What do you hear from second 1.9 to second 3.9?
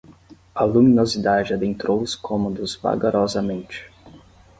os cômodos vagarosamente